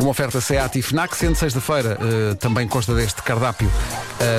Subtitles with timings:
[0.00, 3.68] Uma oferta SEAT e FNAC, sendo sexta-feira, eh, também consta deste cardápio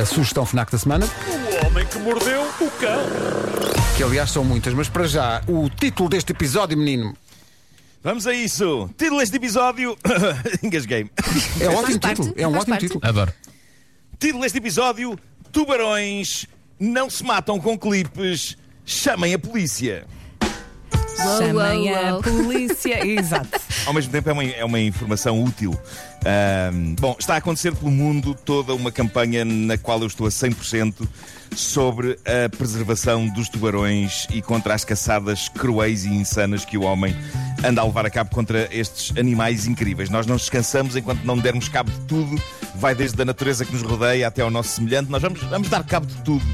[0.01, 2.99] a sugestão FNAC da semana, O homem que mordeu o cão.
[3.97, 7.15] que aliás são muitas, mas para já, o título deste episódio, menino,
[8.01, 8.89] Vamos a isso.
[8.97, 9.97] Título deste episódio.
[10.63, 11.11] Engasguei-me.
[11.59, 12.33] é um ótimo parte, título.
[12.37, 12.87] É um faz ótimo parte.
[12.87, 13.01] título.
[13.03, 13.33] Adoro.
[14.17, 15.19] Título deste episódio:
[15.51, 16.45] Tubarões
[16.79, 18.55] não se matam com clipes.
[18.85, 20.05] Chamem a polícia.
[21.25, 22.21] Uou, Chamem a uou.
[22.23, 23.05] polícia.
[23.07, 23.59] Exato.
[23.85, 25.77] Ao mesmo tempo, é uma, é uma informação útil.
[26.25, 30.29] Ahm, bom, está a acontecer pelo mundo toda uma campanha na qual eu estou a
[30.29, 31.07] 100%
[31.55, 37.15] sobre a preservação dos tubarões e contra as caçadas cruéis e insanas que o homem
[37.63, 40.09] anda a levar a cabo contra estes animais incríveis.
[40.09, 42.41] Nós não descansamos enquanto não dermos cabo de tudo,
[42.75, 45.09] vai desde a natureza que nos rodeia até ao nosso semelhante.
[45.09, 46.45] Nós vamos, vamos dar cabo de tudo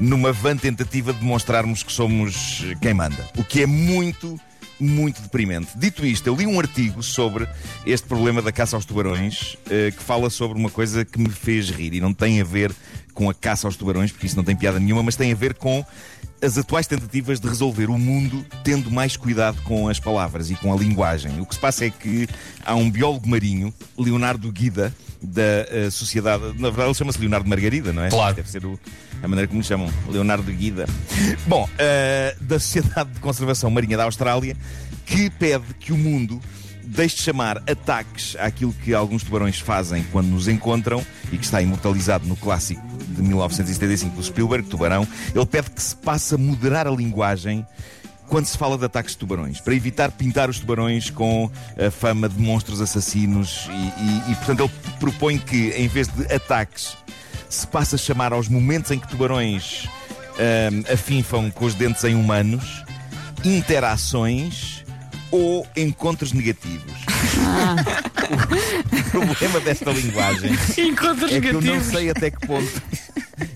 [0.00, 3.28] numa vã tentativa de demonstrarmos que somos quem manda.
[3.36, 4.40] O que é muito,
[4.80, 5.68] muito deprimente.
[5.76, 7.46] Dito isto, eu li um artigo sobre
[7.84, 11.68] este problema da caça aos tubarões eh, que fala sobre uma coisa que me fez
[11.68, 12.74] rir e não tem a ver
[13.12, 15.52] com a caça aos tubarões, porque isso não tem piada nenhuma, mas tem a ver
[15.52, 15.84] com
[16.42, 20.72] as atuais tentativas de resolver o mundo tendo mais cuidado com as palavras e com
[20.72, 21.40] a linguagem.
[21.40, 22.26] O que se passa é que
[22.64, 26.44] há um biólogo marinho, Leonardo Guida, da eh, Sociedade.
[26.58, 28.08] Na verdade, ele chama-se Leonardo Margarida, não é?
[28.08, 28.34] Claro.
[28.36, 28.80] Deve ser o-
[29.22, 29.92] a maneira como lhe chamam.
[30.08, 30.86] Leonardo Guida.
[31.46, 34.56] Bom, eh, da Sociedade de Conservação Marinha da Austrália,
[35.04, 36.40] que pede que o mundo
[36.90, 41.62] deixe de chamar ataques àquilo que alguns tubarões fazem quando nos encontram e que está
[41.62, 45.06] imortalizado no clássico de 1975 do Spielberg, Tubarão.
[45.34, 47.66] Ele pede que se passe a moderar a linguagem
[48.28, 52.28] quando se fala de ataques de tubarões, para evitar pintar os tubarões com a fama
[52.28, 56.96] de monstros assassinos e, e- e, portanto ele propõe que em vez de ataques
[57.48, 59.88] se passe a chamar aos momentos em que tubarões
[60.38, 62.84] ahm, afinfam com os dentes em humanos
[63.44, 64.84] interações
[65.30, 66.92] ou encontros negativos.
[68.30, 72.82] o problema desta linguagem Encontros é que eu não sei até que ponto.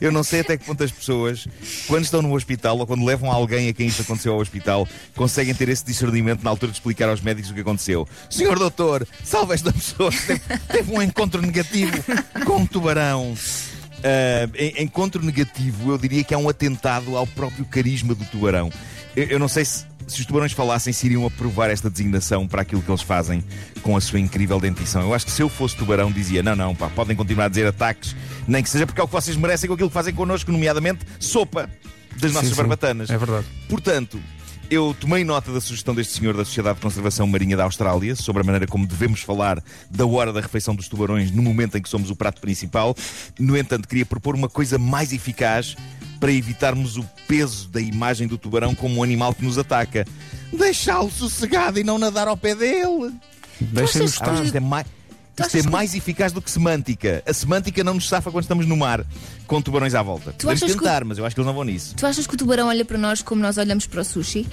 [0.00, 1.46] Eu não sei até que ponto as pessoas,
[1.86, 5.54] quando estão no hospital ou quando levam alguém a quem isto aconteceu ao hospital, conseguem
[5.54, 8.08] ter esse discernimento na altura de explicar aos médicos o que aconteceu.
[8.30, 10.40] Senhor doutor, salve esta pessoa que teve,
[10.70, 11.92] teve um encontro negativo
[12.44, 13.34] com um tubarão.
[14.02, 18.70] Ah, en- encontro negativo, eu diria que é um atentado ao próprio carisma do tubarão.
[19.16, 22.62] Eu, eu não sei se, se os tubarões falassem, se iriam aprovar esta designação para
[22.62, 23.42] aquilo que eles fazem
[23.82, 25.02] com a sua incrível dentição.
[25.02, 27.66] Eu acho que se eu fosse tubarão, dizia: não, não, pá, podem continuar a dizer
[27.66, 28.14] ataques,
[28.46, 31.04] nem que seja porque é o que vocês merecem com aquilo que fazem connosco, nomeadamente
[31.18, 31.68] sopa
[32.20, 32.56] das nossas sim.
[32.56, 33.10] barbatanas.
[33.10, 33.46] É verdade.
[33.68, 34.20] Portanto,
[34.70, 38.42] eu tomei nota da sugestão deste senhor da Sociedade de Conservação Marinha da Austrália sobre
[38.42, 41.88] a maneira como devemos falar da hora da refeição dos tubarões no momento em que
[41.88, 42.96] somos o prato principal.
[43.38, 45.76] No entanto, queria propor uma coisa mais eficaz
[46.24, 50.06] para evitarmos o peso da imagem do tubarão como um animal que nos ataca.
[50.50, 53.12] Deixá-lo sossegado e não nadar ao pé dele.
[53.76, 54.42] Ah, estar.
[54.42, 54.86] isto é mais.
[55.36, 57.22] Tu Isto é mais eficaz do que semântica.
[57.26, 59.04] A semântica não nos safa quando estamos no mar
[59.46, 60.32] com tubarões à volta.
[60.32, 61.94] Podemos achas que tentar, mas eu acho que eles não vão nisso.
[61.94, 64.46] Tu achas que o tubarão olha para nós como nós olhamos para o sushi?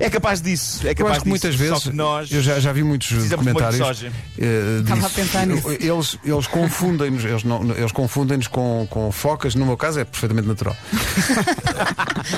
[0.00, 0.86] É capaz disso.
[0.86, 3.76] É Eu capaz acho que muitas vezes, nós eu já, já vi muitos comentários.
[3.86, 4.12] soja.
[4.38, 5.68] eh, Estava a pensar nisso.
[5.80, 10.48] Eles, eles confundem-nos, eles, não- eles confundem-nos com, com focas, no meu caso é perfeitamente
[10.48, 10.76] natural.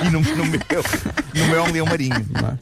[0.05, 0.61] E no, no meu,
[1.35, 2.27] no meu é um leão marinho.
[2.31, 2.55] não é?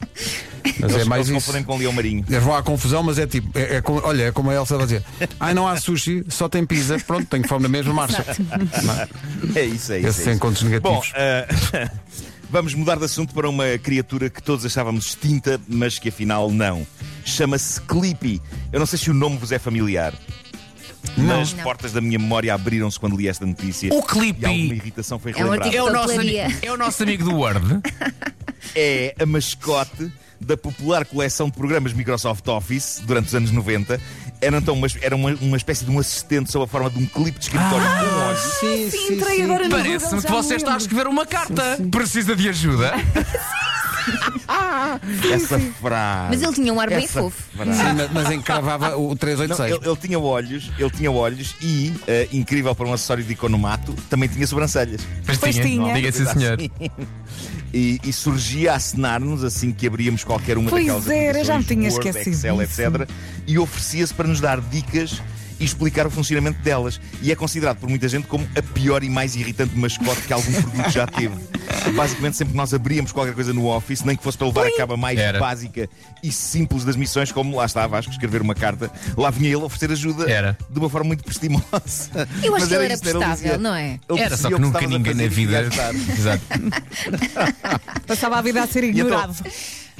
[0.78, 1.46] Mas Eles, é mais eles isso.
[1.46, 2.24] confundem com um leão marinho.
[2.28, 4.76] Eles vão à confusão, mas é tipo, é, é como- olha, é como a Elsa
[4.76, 5.02] vai dizer:
[5.40, 8.24] ai, não há sushi, só tem pizza, pronto, tenho fome na mesma marcha.
[8.82, 9.08] Não é?
[9.60, 10.08] É isso, é isso.
[10.08, 10.30] Esses é isso.
[10.30, 11.12] encontros Bom, negativos.
[12.54, 16.86] vamos mudar de assunto para uma criatura que todos achávamos extinta, mas que afinal não.
[17.24, 18.40] Chama-se Clippy.
[18.72, 20.14] Eu não sei se o nome vos é familiar.
[21.16, 21.64] Mas Não.
[21.64, 23.88] portas da minha memória abriram-se quando li esta notícia.
[23.92, 25.76] O E alguma Clippy irritação foi É um relembrada.
[25.76, 26.20] é o, nosso
[26.62, 27.80] é o nosso amigo do Word.
[28.76, 34.00] é a mascote da popular coleção de programas Microsoft Office durante os anos 90.
[34.44, 37.06] Era então uma, era uma, uma espécie de um assistente sob a forma de um
[37.06, 38.40] clipe de escritório com olhos.
[38.60, 41.78] Sim, Sim, entrei agora no Google, Parece-me que você está a escrever uma carta.
[41.90, 42.92] Precisa de ajuda.
[45.32, 46.28] Essa frase.
[46.30, 47.42] Mas ele tinha um ar bem Essa fofo.
[47.56, 47.72] frase.
[47.78, 49.80] Sim, mas- mas encravava o Não, 386.
[49.80, 53.94] ele, ele tinha olhos, ele tinha olhos e, eh, incrível para um acessório de economato,
[54.10, 55.00] também tinha sobrancelhas.
[55.26, 55.94] Mas Pois tinha.
[55.94, 56.58] Diga sim, senhor.
[57.76, 61.64] E, e surgia a acenar-nos assim que abríamos qualquer uma Pois daquelas era, já me
[61.64, 62.82] tinha Word, esquecido Excel, disso.
[62.82, 63.08] etc.
[63.48, 65.20] E oferecia-se para nos dar dicas
[65.58, 67.00] e explicar o funcionamento delas.
[67.22, 70.52] E é considerado por muita gente como a pior e mais irritante mascote que algum
[70.52, 71.34] produto já teve.
[71.94, 74.76] Basicamente, sempre que nós abríamos qualquer coisa no Office, nem que fosse para levar a
[74.76, 75.38] cabo a mais Era.
[75.38, 75.88] básica
[76.22, 79.56] e simples das missões, como lá estava, acho que escrever uma carta, lá vinha ele
[79.62, 80.56] oferecer ajuda Era.
[80.70, 81.64] de uma forma muito prestimosa.
[82.42, 83.98] Eu acho Mas que ele era ele prestável, não é?
[84.08, 85.60] ele Era só que nunca ninguém na vida.
[85.62, 86.44] Exato.
[88.06, 89.34] Passava a vida a ser então- ignorado.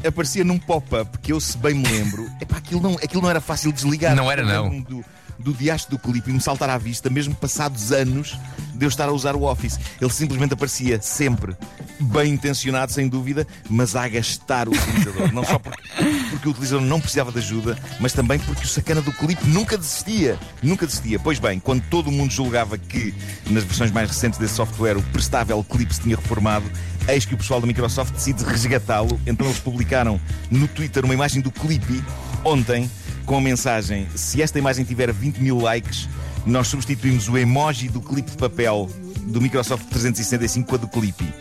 [0.07, 3.41] aparecia num pop-up que eu, se bem me lembro, epá, aquilo, não, aquilo não era
[3.41, 4.15] fácil de desligar.
[4.15, 4.81] Não era, não.
[4.81, 5.05] Do,
[5.39, 8.39] do diacho do clipe e me saltar à vista, mesmo passados anos
[8.75, 9.79] de eu estar a usar o Office.
[10.01, 11.57] Ele simplesmente aparecia sempre
[12.01, 15.33] bem intencionado, sem dúvida, mas a agastar o utilizador.
[15.33, 15.83] Não só porque,
[16.31, 19.79] porque o utilizador não precisava de ajuda, mas também porque o sacana do clipe nunca
[19.79, 20.39] desistia.
[20.63, 21.19] Nunca desistia.
[21.19, 23.15] Pois bem, quando todo o mundo julgava que,
[23.49, 26.65] nas versões mais recentes desse software, o prestável clipe se tinha reformado,
[27.09, 29.21] eis que o pessoal da Microsoft decide resgatá-lo.
[29.27, 30.21] Então eles publicaram
[30.51, 32.03] no Twitter uma imagem do clipe
[32.45, 32.91] ontem
[33.25, 36.09] com a mensagem: se esta imagem tiver 20 mil likes,
[36.47, 38.89] nós substituímos o emoji do clipe de papel
[39.27, 41.33] do Microsoft 365 com a do clipe.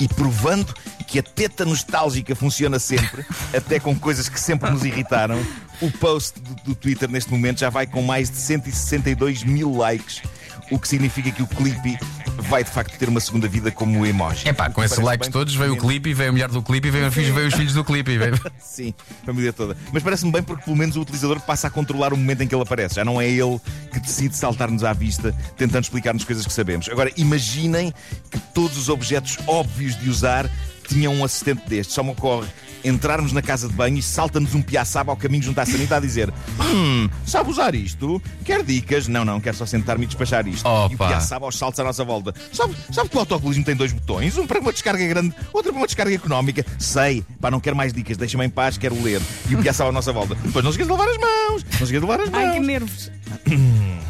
[0.00, 0.74] E provando
[1.06, 3.24] que a teta nostálgica funciona sempre,
[3.56, 5.40] até com coisas que sempre nos irritaram,
[5.80, 10.22] o post do, do Twitter neste momento já vai com mais de 162 mil likes,
[10.70, 11.98] o que significa que o clipe
[12.42, 14.48] vai de facto ter uma segunda vida como emoji.
[14.48, 17.10] É pá, com esses likes todos veio o clipe, veio a mulher do clipe, veio,
[17.10, 18.16] veio os filhos do clipe.
[18.16, 18.40] Veio...
[18.58, 19.76] Sim, a família toda.
[19.92, 22.54] Mas parece-me bem porque pelo menos o utilizador passa a controlar o momento em que
[22.54, 22.96] ele aparece.
[22.96, 23.60] Já não é ele
[23.92, 26.88] que decide saltar-nos à vista, tentando explicar-nos coisas que sabemos.
[26.88, 27.92] Agora, imaginem
[28.30, 30.48] que todos os objetos óbvios de usar
[30.86, 31.94] tinham um assistente destes.
[31.94, 32.48] Só me ocorre
[32.84, 36.00] entrarmos na casa de banho e salta-nos um piaçaba ao caminho junto à sanita a
[36.00, 38.20] dizer Hum, sabe usar isto?
[38.44, 39.08] Quer dicas?
[39.08, 40.66] Não, não, quero só sentar-me e despachar isto.
[40.66, 41.08] E o Opa.
[41.08, 42.34] piaçaba aos saltos à nossa volta.
[42.52, 44.36] Sabe, sabe que o autocolismo tem dois botões?
[44.36, 46.64] Um para uma descarga grande, outro para uma descarga económica.
[46.78, 49.20] Sei, pá, não quero mais dicas, deixa-me em paz, quero ler.
[49.48, 50.34] E o piaçaba à nossa volta.
[50.36, 52.44] Depois não se esqueça de lavar as mãos, não se esqueça de lavar as mãos.
[52.44, 53.10] Ai, que nervos.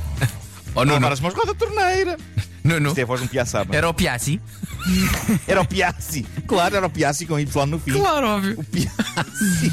[0.75, 2.17] Oh, Não Nuno, lavar as mãos, roda a torneira.
[2.69, 3.75] Nuno, Isto é a voz de um piaçaba.
[3.76, 4.41] era o Piazzi?
[5.47, 6.25] Era o Piassi.
[6.47, 7.93] Claro, era o Piassi com Y no fim.
[7.93, 8.55] Claro, óbvio.
[8.59, 9.73] O Piassi.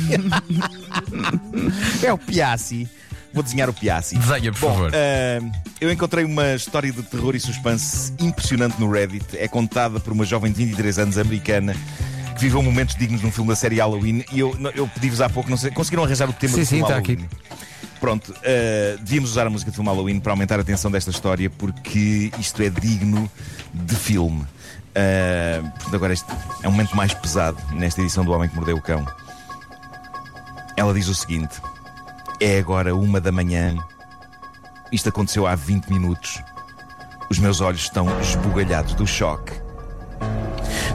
[2.06, 2.90] é o Piassi.
[3.34, 4.18] Vou desenhar o Piassi.
[4.18, 4.92] Desenha, por Bom, favor.
[4.94, 9.26] ah, eu encontrei uma história de terror e suspense impressionante no Reddit.
[9.38, 11.76] É contada por uma jovem de 23 anos americana
[12.36, 14.24] que viveu momentos dignos de um filme da série Halloween.
[14.32, 16.84] E eu, eu pedi-vos há pouco, não sei, conseguiram arranjar o tema Sim, do filme
[16.86, 17.30] sim, está Halloween?
[18.06, 21.50] Pronto, uh, devíamos usar a música de filme Halloween para aumentar a atenção desta história
[21.50, 23.28] porque isto é digno
[23.74, 24.42] de filme.
[24.42, 26.32] Uh, portanto, agora este
[26.62, 29.04] é um momento mais pesado nesta edição do Homem que Mordeu o Cão.
[30.78, 31.60] Ela diz o seguinte:
[32.40, 33.76] É agora uma da manhã.
[34.92, 36.40] Isto aconteceu há 20 minutos.
[37.28, 39.52] Os meus olhos estão esbugalhados do choque.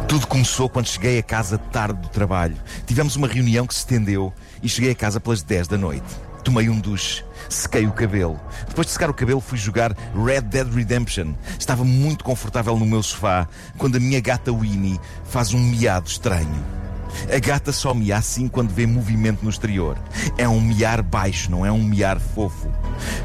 [0.06, 2.56] Tudo começou quando cheguei a casa tarde do trabalho.
[2.86, 6.30] Tivemos uma reunião que se estendeu e cheguei a casa pelas 10 da noite.
[6.44, 8.40] Tomei um duche, sequei o cabelo.
[8.69, 11.34] Depois de secar o cabelo, fui jogar Red Dead Redemption.
[11.58, 13.46] Estava muito confortável no meu sofá
[13.76, 16.81] quando a minha gata Winnie faz um miado estranho.
[17.34, 19.98] A gata só mia assim quando vê movimento no exterior.
[20.38, 22.70] É um miar baixo, não é um miar fofo.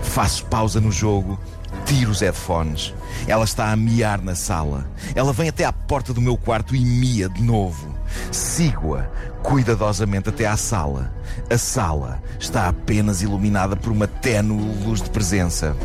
[0.02, 1.40] Faço pausa no jogo
[1.86, 2.94] Tiro os headphones.
[3.28, 4.88] Ela está a miar na sala.
[5.14, 7.96] Ela vem até à porta do meu quarto e mia de novo.
[8.32, 9.04] Sigo-a
[9.44, 11.14] cuidadosamente até à sala.
[11.50, 15.76] A sala está apenas iluminada por uma ténue luz de presença.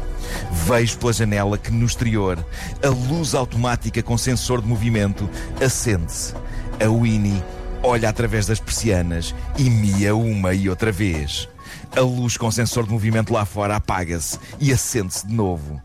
[0.67, 2.45] Vejo pela janela que no exterior
[2.83, 5.29] a luz automática com sensor de movimento
[5.61, 6.35] acende-se.
[6.83, 7.43] A Winnie
[7.83, 11.49] olha através das persianas e mia uma e outra vez.
[11.97, 15.83] A luz com sensor de movimento lá fora apaga-se e acende-se de novo.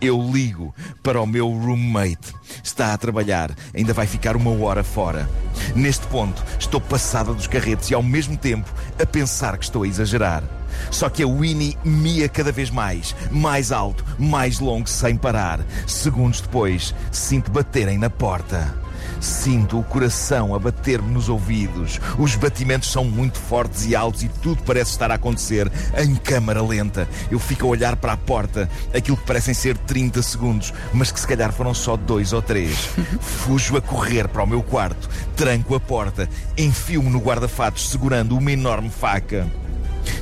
[0.00, 0.72] Eu ligo
[1.02, 2.32] para o meu roommate.
[2.62, 5.28] Está a trabalhar, ainda vai ficar uma hora fora.
[5.74, 8.72] Neste ponto, estou passada dos carretes e ao mesmo tempo
[9.02, 10.44] a pensar que estou a exagerar.
[10.92, 15.58] Só que a Winnie mia cada vez mais, mais alto, mais longo, sem parar.
[15.88, 18.87] Segundos depois, sinto baterem na porta.
[19.20, 22.00] Sinto o coração a bater-me nos ouvidos.
[22.18, 26.62] Os batimentos são muito fortes e altos e tudo parece estar a acontecer em câmara
[26.62, 27.08] lenta.
[27.30, 31.18] Eu fico a olhar para a porta, aquilo que parecem ser 30 segundos, mas que
[31.18, 32.88] se calhar foram só dois ou três.
[33.20, 38.52] Fujo a correr para o meu quarto, tranco a porta, enfio-me no guarda-fatos segurando uma
[38.52, 39.46] enorme faca.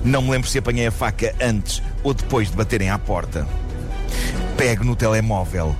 [0.04, 3.46] Não me lembro se apanhei a faca antes ou depois de baterem à porta.
[4.56, 5.76] Pego no telemóvel,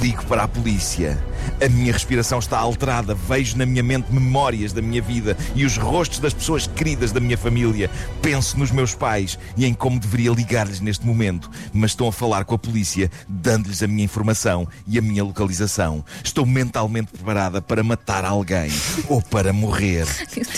[0.00, 1.18] ligo para a polícia.
[1.60, 5.76] A minha respiração está alterada, vejo na minha mente memórias da minha vida e os
[5.76, 7.90] rostos das pessoas queridas da minha família.
[8.22, 12.44] Penso nos meus pais e em como deveria ligar-lhes neste momento, mas estou a falar
[12.44, 16.04] com a polícia, dando-lhes a minha informação e a minha localização.
[16.22, 18.70] Estou mentalmente preparada para matar alguém
[19.08, 20.06] ou para morrer.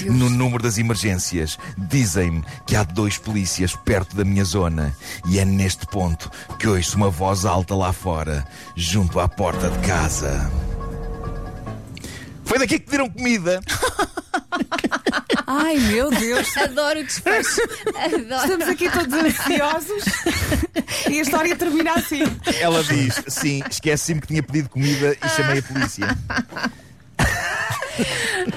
[0.07, 4.95] No número das emergências, dizem-me que há dois polícias perto da minha zona
[5.27, 9.79] e é neste ponto que ouço uma voz alta lá fora, junto à porta de
[9.87, 10.51] casa.
[12.51, 13.61] Foi daqui que deram comida.
[15.47, 16.57] Ai, meu Deus.
[16.57, 17.61] Adoro o desfecho.
[17.95, 18.43] Adoro.
[18.43, 20.05] Estamos aqui todos ansiosos
[21.09, 22.23] e a história termina assim.
[22.59, 26.09] Ela diz: Sim, esqueci-me que tinha pedido comida e chamei a polícia.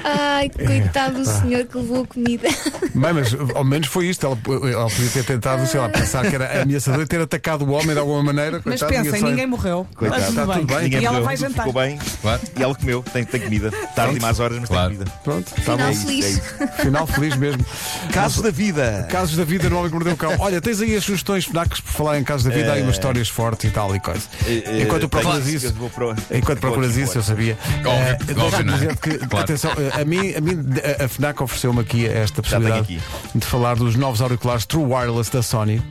[0.03, 2.47] Ai, coitado do senhor que levou a comida.
[2.93, 4.25] Bem, mas ao menos foi isto.
[4.25, 4.37] Ela,
[4.71, 7.93] ela podia ter tentado, sei lá, pensar que era ameaçador e ter atacado o homem
[7.93, 8.61] de alguma maneira.
[8.65, 9.87] Mas Coitado, pensem, só- ninguém morreu.
[9.95, 10.21] Coitado.
[10.21, 10.83] Está Está tudo bem.
[10.83, 11.65] Ninguém E ela morreu, vai tudo jantar.
[11.67, 11.99] ficou bem.
[12.21, 12.41] Claro.
[12.57, 13.71] E ela comeu, tem, tem comida.
[13.95, 14.89] Tarde e más horas, mas Claro.
[14.89, 15.11] tem comida.
[15.23, 16.41] Pronto, está Final feliz.
[16.59, 16.67] é.
[16.81, 17.65] Final feliz mesmo.
[18.13, 19.07] Casos da vida.
[19.09, 20.35] Casos da vida no Homem que Mordeu o Cão.
[20.39, 22.95] Olha, tens aí as sugestões FNACs por falar em casos da vida, há aí umas
[22.95, 24.21] histórias fortes e tal e coisa.
[24.45, 25.65] Eh, Enquanto procuras tenho- isso.
[25.67, 27.57] eu vou pro- Enquanto vou procuras aqui isso, eu sabia.
[27.77, 28.77] Óbvio, Eh, óbvio, Deixa-me não é?
[28.77, 29.43] dizer que, Claro.
[29.43, 30.59] atenção, eh, a mim, a mim
[30.99, 32.99] a FNAC ofereceu-me aqui esta possibilidade
[33.33, 35.81] de falar dos novos auriculares True Wireless da Sony,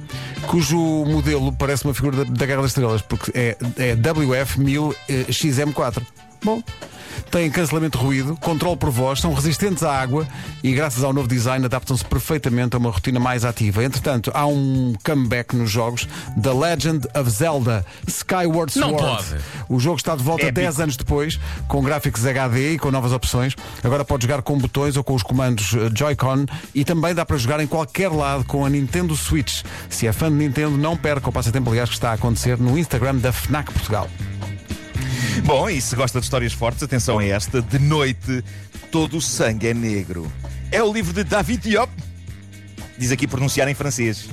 [0.47, 6.03] cujo modelo parece uma figura da, da Guerra das Estrelas, porque é, é WF-1000XM4.
[6.43, 6.63] Bom.
[7.31, 10.27] Têm cancelamento de ruído, controle por voz, são resistentes à água
[10.63, 13.83] e, graças ao novo design, adaptam-se perfeitamente a uma rotina mais ativa.
[13.83, 16.07] Entretanto, há um comeback nos jogos
[16.41, 19.07] The Legend of Zelda Skyward Não Sword.
[19.07, 19.45] pode.
[19.69, 20.61] O jogo está de volta Épico.
[20.61, 23.57] 10 anos depois, com gráficos HD e com novas opções.
[23.83, 26.45] Agora pode jogar com botões ou com os comandos eh, Joy-Con
[26.75, 29.63] e também dá para jogar em qualquer lado com a Nintendo Switch.
[29.89, 32.77] Se é fã de Nintendo, não perca o passatempo, aliás, que está a acontecer no
[32.77, 34.09] Instagram da FNAC Portugal.
[35.45, 37.61] Bom, e se gosta de histórias fortes, atenção a esta.
[37.61, 38.45] De noite,
[38.91, 40.31] todo o sangue é negro.
[40.71, 41.93] É o livro de David Diop.
[42.97, 44.29] Diz aqui pronunciar em francês.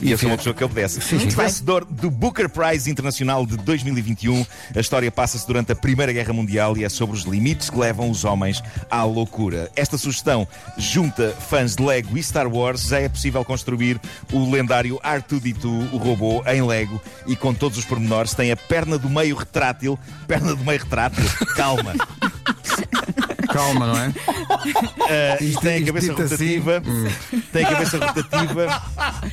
[0.00, 1.00] E eu sou uma pessoa que obedece.
[1.00, 4.44] Vencedor do Booker Prize Internacional de 2021.
[4.74, 8.10] A história passa-se durante a Primeira Guerra Mundial e é sobre os limites que levam
[8.10, 9.70] os homens à loucura.
[9.74, 12.82] Esta sugestão junta fãs de Lego e Star Wars.
[12.82, 14.00] Já é possível construir
[14.32, 18.34] o lendário R2D2, o robô, em Lego e com todos os pormenores.
[18.34, 19.98] Tem a perna do meio retrátil.
[20.26, 21.24] Perna do meio retrátil.
[21.56, 21.94] Calma.
[23.52, 24.08] Calma, não é?
[24.08, 26.82] Uh, e tem a isto cabeça dito assim, rotativa.
[27.52, 28.82] Tem a cabeça rotativa.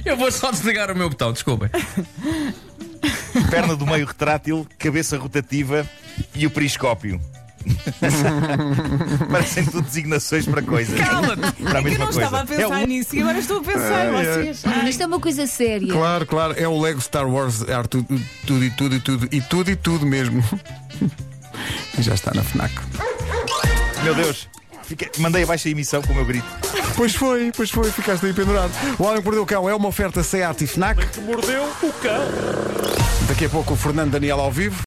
[0.03, 1.69] Eu vou só desligar o meu botão, desculpem.
[3.49, 5.87] perna do meio retrátil, cabeça rotativa
[6.33, 7.19] e o periscópio.
[9.31, 10.99] Parecem tudo designações para coisas.
[10.99, 11.63] Cala-te!
[11.63, 12.23] Para a Eu mesma não coisa.
[12.25, 13.93] estava a É pensar o- nisso e agora estou a pensar.
[13.93, 14.25] Ai, ai.
[14.25, 14.63] Vocês.
[14.65, 15.91] Mas isto é uma coisa séria.
[15.91, 19.41] Claro, claro, é o Lego Star Wars R tudo, tudo e tudo e tudo e
[19.41, 20.43] tudo e tudo mesmo.
[21.97, 22.73] E já está na FNAC.
[24.03, 24.49] Meu Deus.
[24.87, 26.45] Fica- Mandei abaixo a emissão com o meu grito.
[26.95, 28.71] Pois foi, pois foi, ficaste aí pendurado.
[28.99, 31.05] O Homem que Mordeu o Cão é uma oferta SEAT e FNAC.
[31.07, 32.25] Que mordeu o cão.
[33.27, 34.81] Daqui a pouco o Fernando Daniel ao vivo.